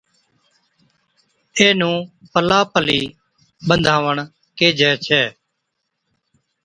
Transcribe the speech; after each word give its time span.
اينھُون 1.57 1.97
پلا 2.31 2.59
پلي 2.73 3.01
ٻانڌاوڻ 3.67 4.17
ڪيهجَي 4.57 4.91
ڇَي 5.05 5.23